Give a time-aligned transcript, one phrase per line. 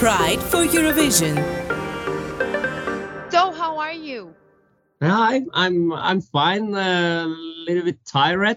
[0.00, 1.36] Pride for Eurovision.
[3.30, 4.34] So, how are you?
[5.02, 6.74] I'm I'm I'm fine.
[6.74, 7.26] A
[7.66, 8.56] little bit tired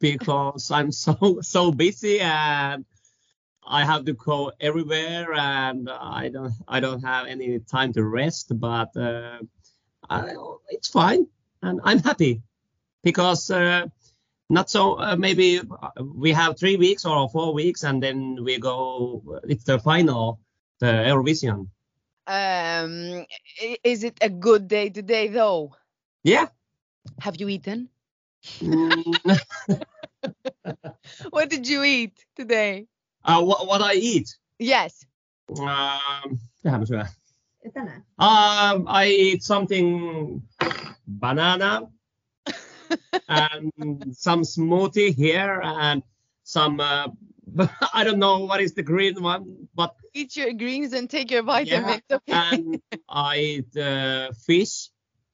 [0.00, 2.84] because I'm so so busy and
[3.66, 8.52] I have to go everywhere and I don't I don't have any time to rest.
[8.60, 9.38] But uh,
[10.10, 10.34] I,
[10.68, 11.26] it's fine
[11.62, 12.42] and I'm happy
[13.02, 13.86] because uh,
[14.50, 15.62] not so uh, maybe
[16.14, 19.40] we have three weeks or four weeks and then we go.
[19.48, 20.38] It's the final,
[20.82, 21.68] the Eurovision.
[22.26, 23.24] Um,
[23.84, 25.74] is it a good day today, though?
[26.24, 26.46] Yeah.
[27.20, 27.88] Have you eaten?
[28.58, 29.14] Mm,
[31.30, 32.86] What did you eat today?
[33.24, 34.26] uh, what, what I eat?
[34.58, 35.06] Yes.
[35.58, 37.06] Um, mitähän mä syön?
[37.74, 38.04] Tänään.
[38.18, 40.42] Um, I eat something
[41.06, 41.82] banana
[43.28, 43.70] and
[44.12, 46.02] some smoothie here and
[46.42, 47.08] some uh,
[47.94, 51.42] I don't know what is the green one, but Eat your greens and take your
[51.42, 52.02] vitamins.
[52.10, 52.20] Okay.
[52.32, 54.90] and I eat uh, fish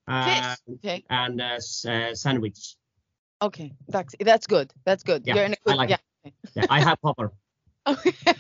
[0.07, 1.05] and, Okay.
[1.11, 2.77] and uh, uh, sandwich.
[3.43, 3.73] Okay.
[3.89, 4.73] That's that's good.
[4.85, 5.27] That's good.
[5.27, 6.31] Yeah, You're in a I good like yeah.
[6.55, 7.33] Yeah, I have pepper.
[7.87, 8.35] Okay.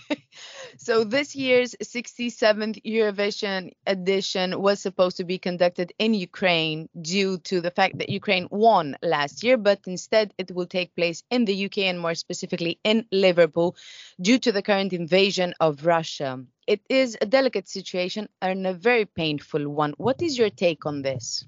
[0.89, 7.61] So this year's 67th Eurovision edition was supposed to be conducted in Ukraine due to
[7.61, 11.66] the fact that Ukraine won last year, but instead it will take place in the
[11.66, 13.77] UK and more specifically in Liverpool
[14.19, 16.42] due to the current invasion of Russia.
[16.66, 19.92] It is a delicate situation and a very painful one.
[19.98, 21.44] What is your take on this?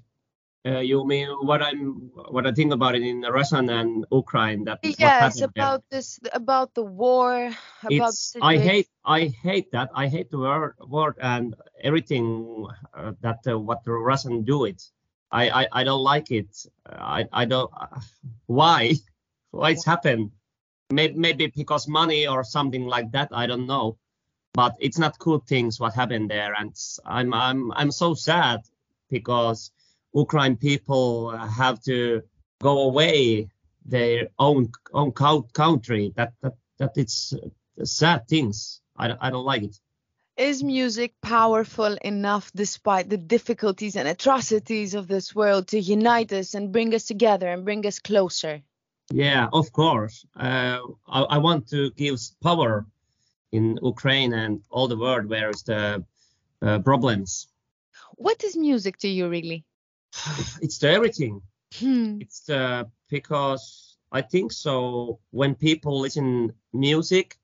[0.65, 4.63] Uh, you mean what I'm what I think about it in Russia and Ukraine?
[4.65, 5.71] That Yes, happened there.
[5.71, 7.51] about this, about the war,
[7.83, 13.13] about the I hate I hate that I hate the word word and everything uh,
[13.21, 14.81] that uh, what the Russian do it.
[15.31, 16.51] I I, I don't like it.
[16.85, 17.99] I I don't uh,
[18.47, 18.93] why
[19.51, 20.31] why it's happened.
[20.91, 23.29] Maybe maybe because money or something like that.
[23.31, 23.97] I don't know.
[24.53, 26.73] But it's not cool things what happened there, and
[27.05, 28.61] I'm I'm I'm so sad
[29.09, 29.71] because
[30.13, 32.21] Ukraine people have to
[32.61, 33.49] go away
[33.85, 36.13] their own own country.
[36.15, 38.81] That that that it's uh, sad things.
[38.97, 39.79] I, don't- I don't like it.
[40.37, 46.55] Is music powerful enough despite the difficulties and atrocities of this world to unite us
[46.55, 48.61] and bring us together and bring us closer?
[49.11, 50.25] Yeah, of course.
[50.35, 52.85] Uh, I, I want to give power
[53.51, 56.03] in Ukraine and all the world where is the
[56.61, 57.47] uh, problems.
[58.15, 59.65] What is music to you, really?
[60.61, 61.41] it's the everything.
[61.75, 62.19] Hmm.
[62.21, 65.19] It's the because I think so.
[65.31, 67.37] When people listen music,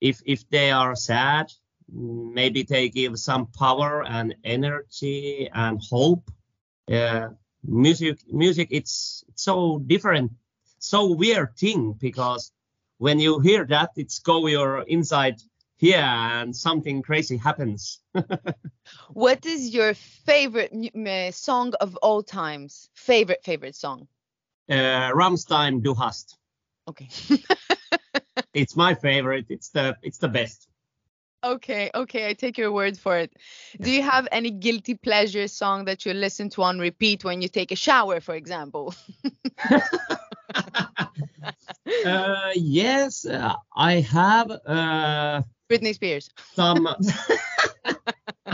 [0.00, 1.52] if if they are sad,
[1.90, 6.30] maybe they give some power and energy and hope.
[6.90, 7.28] Uh,
[7.64, 10.32] music music it's so different,
[10.78, 12.52] so weird thing because
[12.98, 15.40] when you hear that, it's go your inside
[15.76, 18.00] here and something crazy happens.
[19.14, 22.88] What is your favorite uh, song of all times?
[22.94, 24.08] Favorite, favorite song?
[24.68, 26.38] Uh, Rammstein Du hast.
[26.88, 27.08] Okay.
[28.54, 29.46] It's my favorite.
[29.50, 30.68] It's the it's the best.
[31.44, 33.32] okay, okay, I take your word for it.
[33.80, 37.48] Do you have any guilty pleasure song that you listen to on repeat when you
[37.48, 38.94] take a shower, for example?
[42.04, 46.30] Uh, yes, uh, I have uh, Britney Spears.
[46.54, 46.88] some.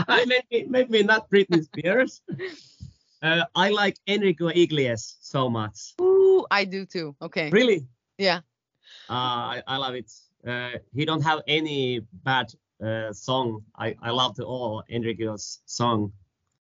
[0.25, 2.21] maybe, maybe not Britney Spears.
[3.23, 5.93] Uh, I like Enrico Iglesias so much.
[6.01, 7.15] Ooh, I do too.
[7.21, 7.49] Okay.
[7.51, 7.87] Really,
[8.17, 8.39] Yeah.
[9.09, 9.13] uh,
[9.55, 10.11] I, I love it.
[10.45, 12.53] Uh, he don't have any bad
[12.83, 13.63] uh, song.
[13.79, 16.11] I, I love the all Enrico's song.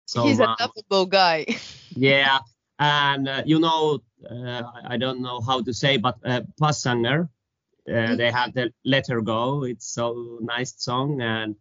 [0.06, 0.60] So He's a much.
[0.62, 1.48] lovable guy.
[1.98, 2.40] Yeah,
[2.80, 4.00] and uh, you know,
[4.32, 7.28] uh, I I don't know how to say, but uh, Passenger,
[7.88, 9.64] uh, they have the Let Her Go.
[9.64, 11.56] It's so nice song, and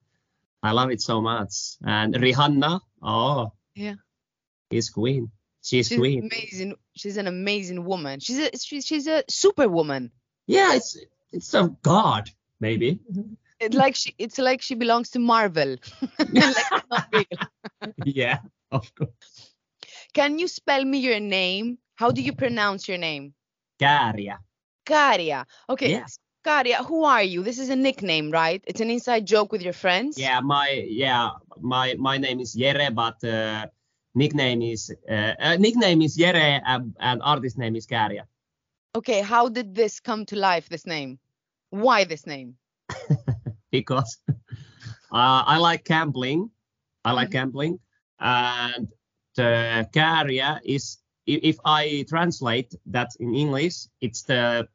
[0.63, 1.77] I love it so much.
[1.85, 3.95] And Rihanna, oh, Yeah.
[4.71, 5.31] is queen.
[5.63, 6.29] She's, She's queen.
[6.31, 6.75] amazing.
[6.95, 8.21] She's an amazing woman.
[8.21, 10.11] She's a she's, she's a superwoman.
[10.47, 10.97] Yeah, it's
[11.33, 13.01] it's a god maybe.
[13.59, 15.77] It's like she it's like she belongs to Marvel.
[16.19, 17.41] like it's not real.
[18.05, 18.39] yeah,
[18.71, 19.55] of course.
[20.13, 21.79] Can you spell me your name?
[21.95, 23.33] How do you pronounce your name?
[23.81, 24.39] Käärijä.
[24.87, 25.45] Karia.
[25.69, 25.91] Okay.
[25.91, 26.19] Yes.
[26.45, 27.43] Karia, who are you?
[27.43, 28.63] This is a nickname, right?
[28.67, 30.17] It's an inside joke with your friends.
[30.19, 31.31] Yeah, my yeah,
[31.61, 33.67] my my name is Jere, but uh,
[34.15, 38.27] nickname is uh, uh, nickname is Jere, and, and artist name is Käärijä.
[38.95, 41.19] Okay, how did this come to life, this name?
[41.71, 42.55] Why this name?
[43.73, 44.19] because
[45.13, 46.51] uh, I like gambling.
[47.05, 47.33] I like Mhm.
[47.33, 47.81] gambling,
[48.21, 48.89] and
[49.35, 54.69] the Käärijä is if I translate that in English, it's the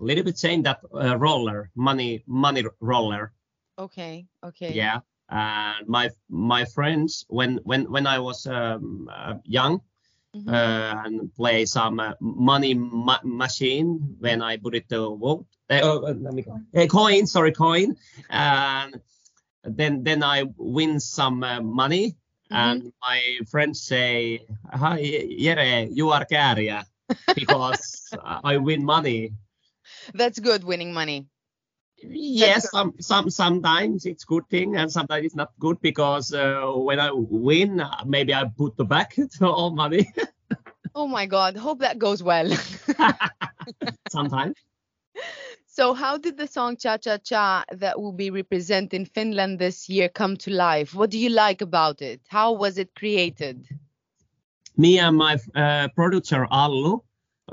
[0.00, 3.32] little bit saying that uh, roller, money, money roller.
[3.78, 4.72] Okay, okay.
[4.74, 9.80] Yeah, and my my friends when when when I was um, uh, young
[10.36, 10.48] Mhm.
[10.48, 15.46] uh, and play some uh, money ma- machine when I put it to vote.
[15.70, 16.60] Uh, oh, let me go.
[16.74, 17.96] Uh, coin, sorry, coin,
[18.28, 19.00] and
[19.64, 22.16] then then I win some uh, money,
[22.50, 23.20] and my
[23.50, 25.00] friends say, "Hi,
[25.40, 26.84] Jere, you are Käärijä,"
[27.34, 28.12] because
[28.44, 29.32] I win money.
[30.14, 31.26] That's good winning money.
[32.02, 37.00] Yes, some some sometimes it's good thing and sometimes it's not good because uh, when
[37.00, 40.12] I win, maybe I put the back all money.
[40.94, 41.56] Oh my God.
[41.56, 42.50] Hope that goes well.
[44.08, 44.56] sometimes.
[45.66, 50.08] so, how did the song Cha Cha Cha that will be representing Finland this year
[50.08, 50.94] come to life?
[50.94, 52.20] What do you like about it?
[52.28, 53.68] How was it created?
[54.76, 57.02] Me and my uh, producer Allu,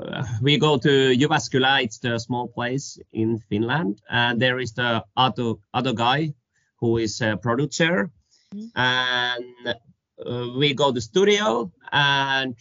[0.00, 1.82] uh, we go to Jyväskylä.
[1.82, 6.34] It's the small place in Finland, and there is the other other guy
[6.80, 8.10] who is a producer,
[8.54, 8.70] Mhm.
[8.74, 9.74] and
[10.26, 12.54] uh, we go to studio and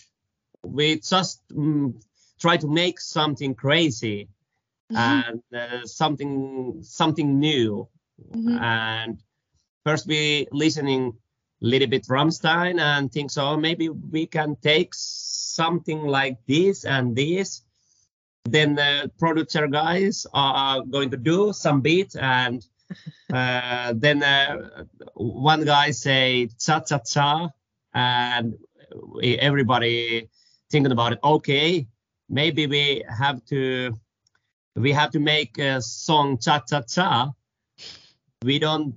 [0.63, 1.93] we just mm,
[2.39, 4.27] try to make something crazy
[4.89, 7.87] and uh, something something new
[8.35, 8.59] Mhm.
[8.61, 9.17] and
[9.83, 11.13] first we listening
[11.61, 14.89] a little bit Rammstein and think so maybe we can take
[15.53, 17.61] something like this and this
[18.45, 22.65] then the producer guys are going to do some beat and
[23.33, 24.83] uh, then uh,
[25.15, 27.49] one guy say cha cha cha
[27.93, 28.55] and
[29.23, 30.29] everybody
[30.69, 31.19] thinking about it.
[31.23, 31.87] Okay
[32.33, 33.93] maybe we have to
[34.75, 37.31] we have to make a song cha cha cha.
[38.43, 38.95] We don't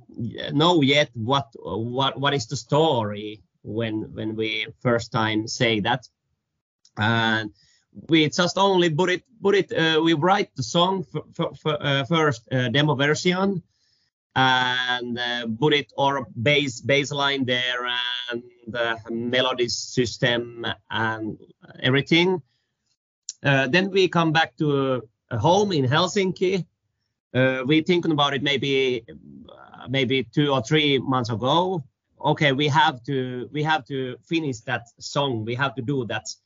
[0.53, 6.09] know yet what what what is the story when when we first time say that
[6.99, 7.51] and
[8.09, 11.81] we just only put it put it uh, we write the song f- f- f-
[11.81, 13.63] uh, first uh, demo version
[14.37, 17.87] and uh, put it or bass bass line there
[18.31, 21.39] and the melody system and
[21.83, 22.43] everything.
[23.43, 26.67] Uh, then we come back to a home in helsinki.
[27.35, 31.83] Uh, we thinking about it maybe uh, maybe two or three months ago.
[32.23, 35.47] Okay we have to we have to finish that song.
[35.47, 36.46] We have to do that uh,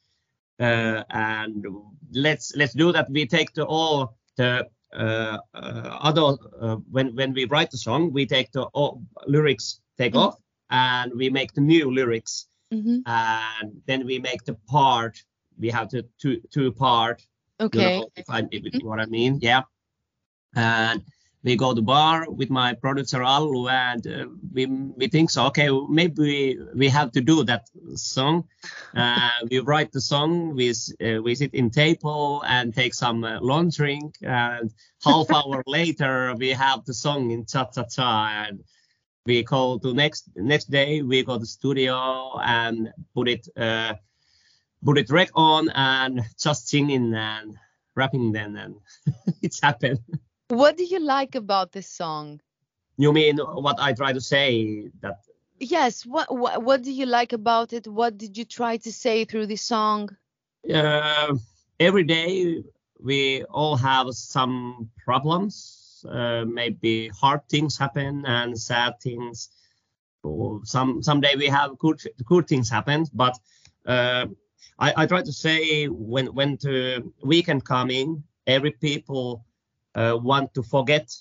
[0.60, 1.64] and
[2.12, 7.32] let's let's do that we take the all the uh, uh, other uh, when when
[7.32, 10.20] we write the song we take the all lyrics take Mhm.
[10.20, 10.36] off
[10.70, 13.04] and we make the new lyrics Mhm.
[13.06, 15.24] and then we make the part
[15.58, 17.22] we have to two two part
[17.72, 17.98] you Okay.
[17.98, 19.62] know, if I if you know what I mean, yeah.
[20.54, 21.02] And
[21.42, 25.46] we go to bar with my producer Allu, and uh, we we think so.
[25.46, 28.44] Okay, maybe we, have to do that song.
[28.94, 30.54] Uh, we write the song.
[30.54, 34.70] We uh, we sit in table and take some uh, long drink, and
[35.02, 38.62] half hour later we have the song in cha cha cha, and
[39.24, 43.48] we go to next next day we go to studio and put it.
[43.56, 43.94] Uh,
[44.82, 47.54] put it rec on and just singing and
[47.96, 48.76] rapping then and
[49.42, 50.00] it's happened.
[50.50, 52.40] What do you like about this song?
[52.96, 55.20] You mean what I try to say that
[55.60, 56.04] Yes.
[56.06, 57.86] What, what What do you like about it?
[57.86, 60.16] What did you try to say through the song?
[60.72, 61.34] uh,
[61.78, 62.62] every day
[63.00, 69.50] we all have some problems, uh, maybe hard things happen and sad things.
[70.64, 73.38] Some someday we have good good things happen, but
[73.86, 74.26] uh,
[74.78, 79.44] I, I try to say when when the weekend coming, every people
[79.94, 81.12] Uh, want to forget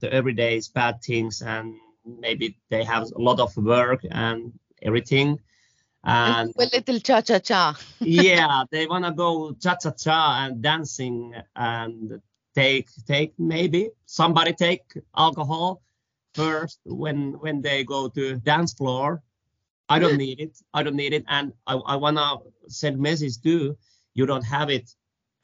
[0.00, 4.52] the everyday's bad things and maybe they have a lot of work and
[4.82, 5.38] everything.
[6.04, 7.78] And a little cha cha cha.
[8.00, 12.20] yeah, they wanna go cha cha cha and dancing and
[12.54, 14.82] take take maybe somebody take
[15.16, 15.80] alcohol
[16.34, 19.22] first when when they go to dance floor.
[19.88, 20.26] I don't mm.
[20.26, 20.58] need it.
[20.74, 23.76] I don't need it, and I, I wanna send message too.
[24.14, 24.90] You don't have it.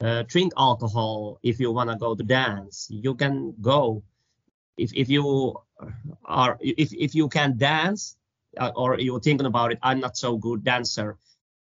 [0.01, 2.87] Uh, drink alcohol if you wanna go to dance.
[2.89, 4.03] You can go.
[4.77, 5.55] If if you
[6.23, 8.15] are if if you can dance
[8.57, 11.17] uh, or you're thinking about it, I'm not so good dancer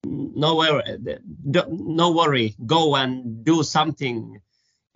[0.05, 0.81] no worry,
[1.43, 2.55] no worry.
[2.65, 4.41] Go and do something.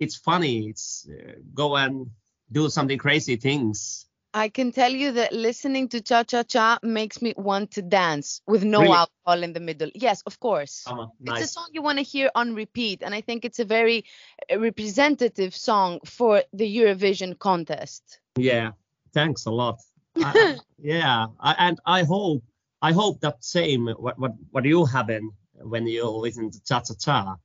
[0.00, 0.68] It's funny.
[0.68, 2.10] It's uh, go and
[2.50, 4.06] do something crazy things.
[4.34, 8.42] I can tell you that listening to cha cha cha makes me want to dance
[8.48, 8.92] with no Really?
[8.92, 9.90] alcohol in the middle.
[9.94, 10.82] Yes, of course.
[10.88, 13.64] On, It's a song you want to hear on repeat, and I think it's a
[13.64, 14.04] very
[14.52, 18.18] uh, representative song for the Eurovision contest.
[18.36, 18.72] Yeah,
[19.12, 19.78] thanks a lot.
[20.16, 22.42] I, yeah, I, and I hope
[22.82, 25.30] I hope that same what what what you happen
[25.62, 27.36] when you listen to cha cha cha,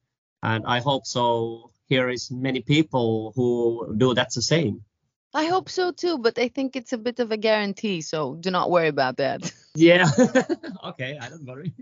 [0.41, 1.69] and I hope so.
[1.87, 4.83] Here is many people who do that the same.
[5.33, 8.49] I hope so too, but I think it's a bit of a guarantee, so do
[8.49, 9.51] not worry about that.
[9.75, 10.09] Yeah.
[10.83, 11.73] okay, I don't worry.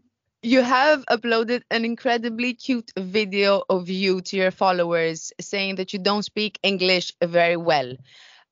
[0.44, 6.00] You have uploaded an incredibly cute video of you to your followers saying that you
[6.00, 7.96] don't speak English very well.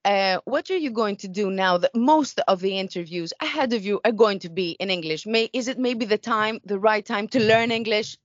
[0.03, 3.85] Uh, what are you going to do now that most of the interviews ahead of
[3.85, 5.25] you are going to be in English?
[5.25, 8.17] May is it maybe the time, the right time to learn English?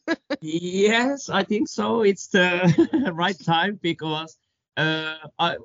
[0.40, 2.02] yes, I think so.
[2.02, 4.36] It's the right time because
[4.76, 5.56] uh, I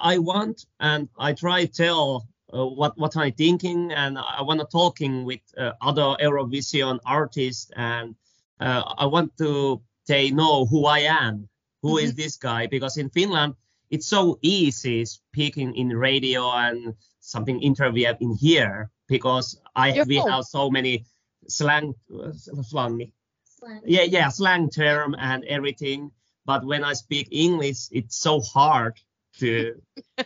[0.00, 4.66] I want and I try tell uh, what what I'm thinking and I want to
[4.66, 8.14] talking with uh, other Eurovision artists and
[8.60, 11.48] uh, I want to they know who I am,
[11.82, 12.06] Who mm-hmm.
[12.06, 13.54] is this guy because in Finland
[13.90, 20.44] it's so easy speaking in radio and something interview in here because I we have
[20.44, 21.04] so many
[21.48, 21.94] slang
[22.32, 23.12] slang
[23.44, 23.82] slang.
[23.84, 26.12] Yeah, yeah, slang term and everything.
[26.44, 28.98] But when I speak English, it's so hard
[29.38, 29.74] to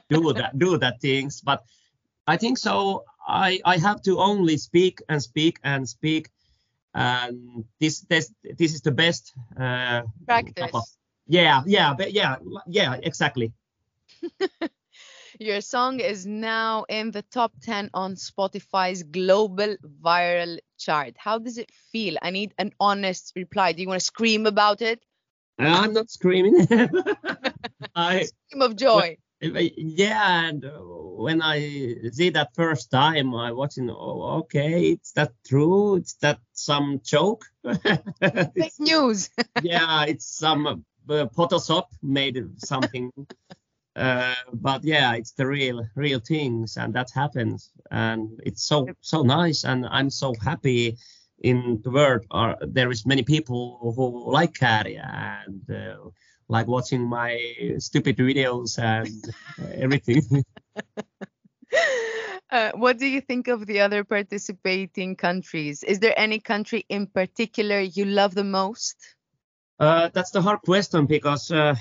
[0.08, 1.40] do that, do that things.
[1.40, 1.62] But
[2.26, 3.04] I think so.
[3.26, 6.30] I I have to only speak and speak and speak,
[6.94, 10.96] and this this this is the best uh, practice.
[11.26, 13.52] yeah, yeah, but yeah, yeah, exactly.
[15.38, 21.14] Your song is now in the top 10 on Spotify's global viral chart.
[21.16, 22.16] How does it feel?
[22.22, 23.72] I need an honest reply.
[23.72, 25.02] Do you want to scream about it?
[25.58, 26.66] Uh, I'm not screaming.
[27.94, 29.16] I scream of joy.
[29.40, 30.64] Yeah, and
[31.16, 33.90] when I see that first time, I watching.
[33.90, 35.96] Oh, okay, it's that true?
[35.96, 37.44] It's that some joke?
[38.54, 39.30] Fake news.
[39.62, 43.10] yeah, it's some uh, Photoshop made something
[43.96, 49.22] uh, but yeah it's the real real things and that happens and it's so so
[49.22, 50.96] nice and i'm so happy
[51.40, 55.04] in the world are there is many people who like Käärijä
[55.44, 56.10] and uh,
[56.48, 57.38] like watching my
[57.78, 59.34] stupid videos and
[59.74, 60.44] everything.
[62.52, 65.82] Uh, what do you think of the other participating countries?
[65.82, 68.94] Is there any country in particular you love the most?
[69.80, 71.74] Uh, that's the hard question because uh,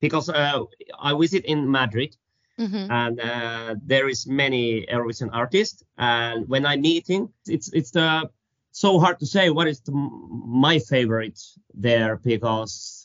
[0.00, 0.60] because uh,
[0.96, 2.16] I visit in Madrid
[2.56, 2.88] mm-hmm.
[2.88, 8.30] and uh, there is many Eurovision artists and when I'm meeting it's it's the
[8.70, 11.40] so hard to say what is the, my favorite
[11.74, 12.95] there because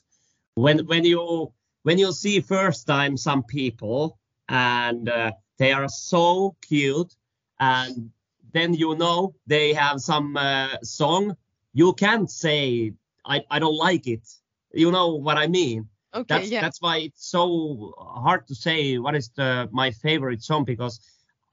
[0.55, 1.51] when when you
[1.84, 4.17] when you see first time some people
[4.50, 7.15] and uh, they are so cute
[7.60, 8.12] and
[8.53, 11.36] then you know they have some uh, song
[11.74, 12.93] you can't say
[13.25, 14.27] I, I don't like it
[14.74, 16.62] you know what i mean Okay, that's yeah.
[16.62, 21.00] that's why it's so hard to say what is the my favorite song because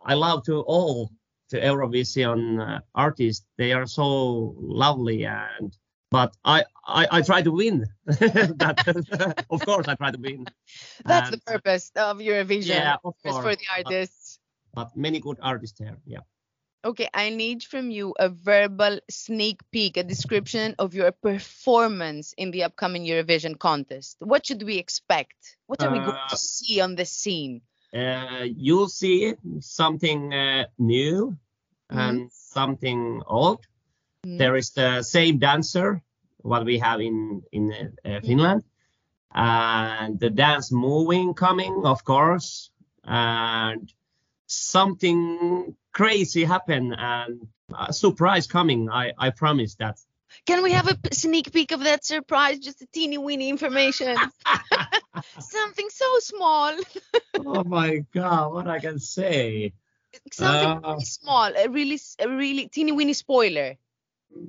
[0.04, 1.12] I love to all
[1.50, 3.46] the Eurovision uh, artists.
[3.56, 5.76] They are so lovely and
[6.10, 7.86] but I I, I try to win.
[8.06, 10.46] that, of course, I try to win.
[11.04, 12.68] That's and, the purpose of Eurovision.
[12.68, 13.44] Yeah, of course.
[13.44, 14.38] for the artists.
[14.74, 15.98] But, but many good artists there.
[16.06, 16.20] Yeah.
[16.84, 22.52] Okay, I need from you a verbal sneak peek, a description of your performance in
[22.52, 24.16] the upcoming Eurovision contest.
[24.20, 25.56] What should we expect?
[25.66, 27.62] What are uh, we going to uh, see on the scene?
[27.92, 31.36] Uh, you'll see something uh, new
[31.90, 31.98] mm-hmm.
[31.98, 33.66] and something old.
[34.26, 34.38] Mm-hmm.
[34.38, 36.02] There is the same dancer
[36.38, 37.72] what we have in in
[38.04, 38.20] uh.
[38.20, 38.64] Finland,
[39.32, 42.70] and the dance moving coming, of course,
[43.04, 43.92] and
[44.46, 47.46] something crazy happen and
[47.76, 48.90] a surprise coming.
[48.90, 49.98] I, I promise that.
[50.46, 52.58] Can we have a sneak peek of that surprise?
[52.58, 54.16] Just a teeny weeny information.
[55.40, 56.76] Something so small.
[57.36, 59.72] oh my god, what I can say.
[60.32, 63.76] Something uh, really small, a really, a really teeny weeny spoiler.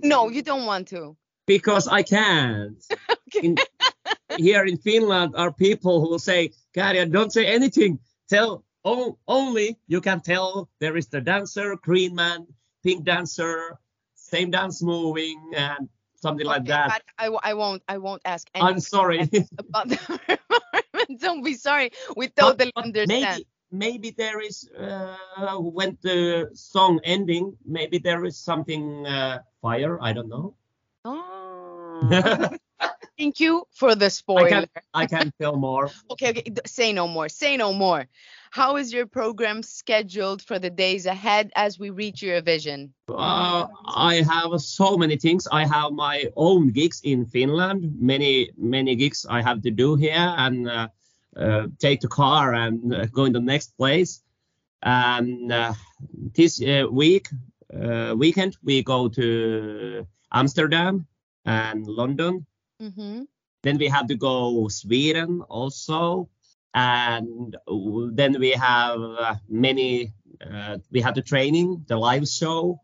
[0.04, 1.16] No, you don't want to.
[1.48, 2.84] Because I can't.
[3.36, 3.48] okay.
[3.48, 3.58] in,
[4.38, 8.00] here in Finland are people who will say, Käärijä, don't say anything.
[8.30, 12.48] Tell Oh, only you can tell there is the dancer, green man,
[12.84, 13.78] pink dancer,
[14.16, 17.02] same dance moving, and something okay, like that.
[17.18, 18.48] I, I won't I won't ask.
[18.56, 20.40] I'm sorry about the
[21.20, 21.92] Don't be sorry.
[22.16, 23.24] We totally but, but understand.
[23.24, 30.02] Maybe, maybe there is uh, when the song ending, maybe there is something uh, fire.
[30.02, 30.56] I don't know.
[31.06, 32.50] Oh.
[33.18, 34.46] Thank you for the spoiler.
[34.46, 35.90] I can, I can tell more.
[36.12, 36.44] okay, okay.
[36.66, 37.28] Say no more.
[37.28, 38.08] Say no more.
[38.52, 42.92] How is your program scheduled for the days ahead as we reach Eurovision?
[43.10, 45.48] Uh, I have so many things.
[45.52, 47.94] I have my own gigs in Finland.
[48.00, 50.90] Many many gigs I have to do here and
[51.36, 54.22] uh, uh, take the car and uh, go in the next place.
[54.82, 55.74] And uh,
[56.36, 57.28] this uh, week
[58.16, 61.06] weekend we go to Amsterdam
[61.46, 62.46] and London.
[62.82, 63.24] Mm-hmm.
[63.62, 66.30] Then we have to go Sweden also
[66.74, 67.56] and
[68.14, 70.14] then we have uh, many.
[70.40, 72.80] Uh, we have the training, the live show,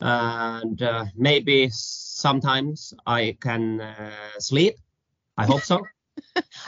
[0.00, 4.76] and uh, maybe sometimes I can uh, sleep.
[5.36, 5.86] I hope so.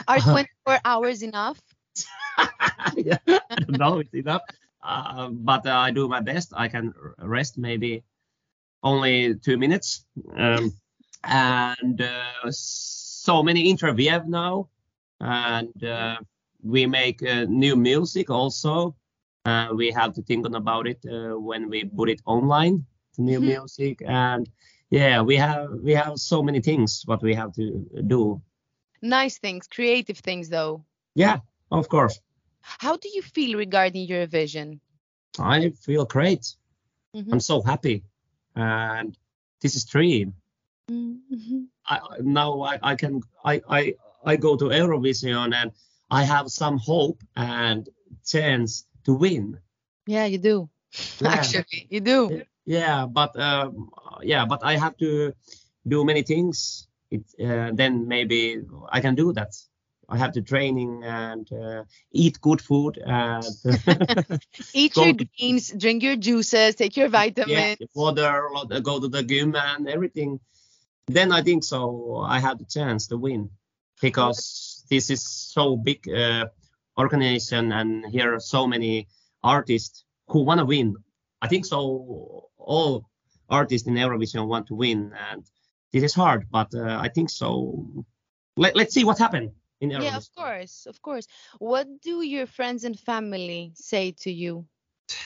[0.07, 1.59] Are 24 hours enough?
[2.95, 4.41] yeah, I don't know it's enough,
[4.83, 6.53] uh, but uh, I do my best.
[6.55, 8.03] I can rest maybe
[8.83, 10.05] only two minutes,
[10.35, 10.71] um,
[11.23, 14.69] and uh, so many interviews now,
[15.19, 16.17] and uh,
[16.63, 18.95] we make uh, new music also.
[19.45, 22.85] Uh, we have to think about it when we put it online,
[23.17, 24.49] the new music, and
[24.91, 28.41] yeah, we have we have so many things what we have to do.
[29.01, 30.85] Nice things, creative things, though.
[31.15, 31.39] Yeah,
[31.71, 32.19] of course.
[32.61, 34.79] How do you feel regarding Eurovision?
[35.39, 36.55] I feel great.
[37.15, 37.33] Mm-hmm.
[37.33, 38.03] I'm so happy,
[38.55, 39.17] and
[39.61, 40.33] this is dream.
[40.89, 41.63] Mm-hmm.
[41.85, 43.93] I, now I, I can I, I
[44.23, 45.71] I go to Eurovision and
[46.09, 47.89] I have some hope and
[48.25, 49.59] chance to win.
[50.05, 50.69] Yeah, you do.
[51.21, 51.29] Yeah.
[51.29, 52.41] Actually, you do.
[52.65, 53.89] Yeah, but um,
[54.21, 55.33] yeah, but I have to
[55.87, 56.87] do many things.
[57.11, 59.53] It, uh, then maybe I can do that.
[60.07, 63.45] I have the training and uh, eat good food and
[64.73, 68.49] eat your greens, drink your juices, take your vitamins, yeah, water,
[68.81, 70.39] go to the gym and everything.
[71.07, 72.17] Then I think so.
[72.27, 73.51] I have the chance to win
[74.01, 76.47] because this is so big uh,
[76.97, 79.07] organization and here are so many
[79.43, 80.95] artists who want to win.
[81.41, 82.49] I think so.
[82.57, 83.05] All
[83.49, 85.43] artists in Eurovision want to win, and
[85.91, 88.05] this is hard, but uh, I think so.
[88.57, 89.51] Let, let's see what happened.
[89.81, 89.91] in.
[89.91, 91.27] Yeah, of course, of course.
[91.59, 94.65] What do your friends and family say to you?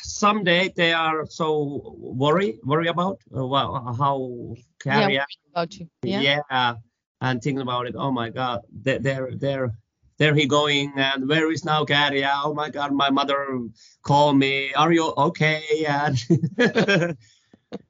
[0.01, 5.13] Someday they are so worried worry about uh, well, how Käärijä.
[5.13, 5.87] Yeah, about you.
[6.03, 6.21] Yeah.
[6.21, 6.75] yeah,
[7.21, 7.95] and thinking about it.
[7.95, 9.71] Oh my God, they're they're
[10.17, 12.31] there he going and where is now Käärijä?
[12.43, 13.59] Oh my God, my mother
[14.01, 14.73] called me.
[14.73, 15.85] Are you okay?
[15.87, 16.17] And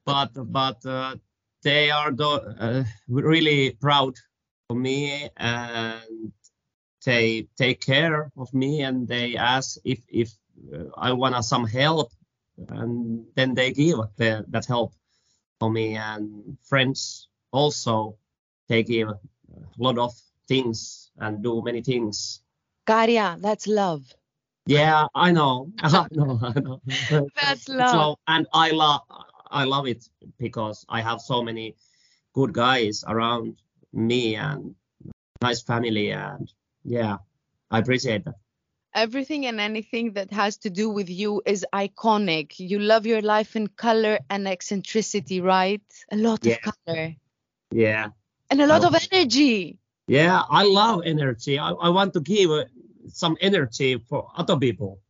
[0.04, 1.16] but but uh,
[1.66, 4.14] they are uh, really proud
[4.70, 6.32] of me and
[7.04, 10.30] they take care of me and they ask if if
[10.72, 12.12] uh, I want some help
[12.68, 14.92] and then they give the, that help
[15.58, 18.16] for me and friends also
[18.68, 19.18] they give a
[19.78, 20.12] lot of
[20.46, 22.42] things and do many things.
[22.86, 24.04] Käärijä, that's love.
[24.68, 25.72] Yeah, I know.
[25.82, 26.38] I know.
[26.42, 26.80] I know.
[27.34, 27.90] that's love.
[27.90, 29.00] So, and I love
[29.50, 31.76] I love it because I have so many
[32.34, 33.56] good guys around
[33.92, 34.74] me and
[35.42, 36.52] nice family and
[36.84, 37.16] yeah,
[37.70, 38.34] I appreciate that.
[38.94, 42.58] Everything and anything that has to do with you is iconic.
[42.58, 45.82] You love your life in color and eccentricity, right?
[46.10, 46.54] A lot yeah.
[46.54, 47.14] of color.
[47.70, 48.08] Yeah.
[48.48, 48.88] And a lot oh.
[48.88, 49.78] of energy.
[50.08, 51.58] Yeah, I love energy.
[51.58, 52.50] I, I want to give
[53.08, 55.00] some energy for other people.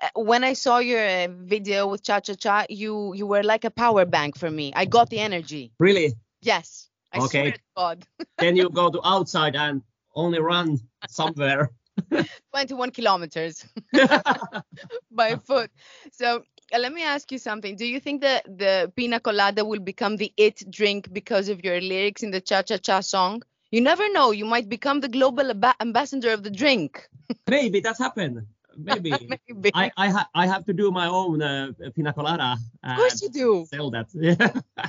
[0.00, 3.64] Uh, when I saw your uh, video with Cha Cha Cha, you you were like
[3.64, 4.72] a power bank for me.
[4.74, 5.72] I got the energy.
[5.78, 6.14] Really?
[6.42, 6.88] Yes.
[7.12, 7.54] I okay.
[7.76, 8.04] God.
[8.38, 9.82] then you go to outside and
[10.14, 11.70] only run somewhere.
[12.52, 13.64] 21 kilometers
[15.10, 15.70] by foot.
[16.12, 17.76] So uh, let me ask you something.
[17.76, 21.80] Do you think that the pina colada will become the it drink because of your
[21.80, 23.42] lyrics in the cha cha cha song?
[23.70, 24.30] You never know.
[24.30, 27.08] You might become the global ab- ambassador of the drink.
[27.48, 28.46] Maybe that's happened.
[28.76, 29.10] Maybe.
[29.48, 29.70] Maybe.
[29.74, 32.56] I I, ha- I have to do my own uh, pina colada.
[32.82, 33.66] Of course you do.
[33.70, 34.08] Sell that.
[34.14, 34.34] Yeah.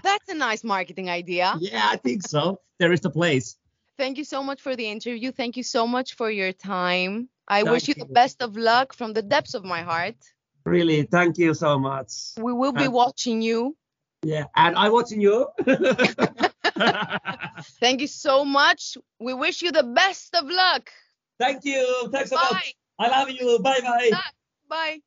[0.03, 1.55] That's a nice marketing idea.
[1.59, 2.61] Yeah, I think so.
[2.79, 3.57] There is the place.
[3.97, 5.31] Thank you so much for the interview.
[5.31, 7.29] Thank you so much for your time.
[7.47, 10.15] I thank wish you, you the best of luck from the depths of my heart.
[10.65, 12.11] Really, thank you so much.
[12.37, 13.77] We will be watching you.
[14.23, 15.47] Yeah, and I'm watching you.
[17.79, 18.97] thank you so much.
[19.19, 20.89] We wish you the best of luck.
[21.39, 22.09] Thank you.
[22.11, 22.63] Thanks a lot.
[22.99, 23.59] I love you.
[23.59, 24.09] Bye bye.
[24.69, 24.99] Bye.